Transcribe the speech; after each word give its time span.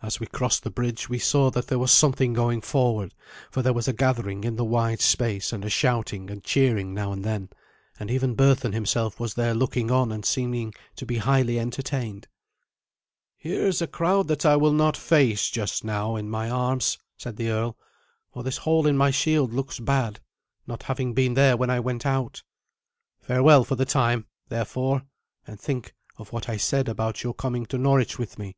As 0.00 0.18
we 0.18 0.26
crossed 0.26 0.62
the 0.62 0.70
bridge 0.70 1.10
we 1.10 1.18
saw 1.18 1.50
that 1.50 1.66
there 1.66 1.78
was 1.78 1.92
something 1.92 2.32
going 2.32 2.62
forward, 2.62 3.12
for 3.50 3.60
there 3.60 3.74
was 3.74 3.86
a 3.86 3.92
gathering 3.92 4.42
in 4.42 4.56
the 4.56 4.64
wide 4.64 5.02
space, 5.02 5.52
and 5.52 5.62
a 5.66 5.68
shouting 5.68 6.30
and 6.30 6.42
cheering 6.42 6.94
now 6.94 7.12
and 7.12 7.22
then, 7.22 7.50
and 8.00 8.10
even 8.10 8.34
Berthun 8.34 8.72
himself 8.72 9.20
was 9.20 9.34
there 9.34 9.52
looking 9.54 9.90
on 9.90 10.12
and 10.12 10.24
seeming 10.24 10.72
to 10.94 11.04
be 11.04 11.18
highly 11.18 11.60
entertained. 11.60 12.26
"Here 13.36 13.66
is 13.66 13.82
a 13.82 13.86
crowd 13.86 14.28
that 14.28 14.46
I 14.46 14.56
will 14.56 14.72
not 14.72 14.96
face 14.96 15.50
just 15.50 15.84
now, 15.84 16.16
in 16.16 16.30
my 16.30 16.48
arms," 16.48 16.96
said 17.18 17.36
the 17.36 17.50
earl; 17.50 17.76
"for 18.32 18.42
this 18.42 18.56
hole 18.56 18.86
in 18.86 18.96
my 18.96 19.10
shield 19.10 19.52
looks 19.52 19.78
bad, 19.78 20.20
not 20.66 20.84
having 20.84 21.12
been 21.12 21.34
there 21.34 21.54
when 21.54 21.68
I 21.68 21.80
went 21.80 22.06
out. 22.06 22.42
Farewell 23.20 23.62
for 23.62 23.74
the 23.76 23.84
time, 23.84 24.26
therefore, 24.48 25.02
and 25.46 25.60
think 25.60 25.94
of 26.16 26.32
what 26.32 26.48
I 26.48 26.56
said 26.56 26.88
about 26.88 27.22
your 27.22 27.34
coming 27.34 27.66
to 27.66 27.76
Norwich 27.76 28.18
with 28.18 28.38
me." 28.38 28.56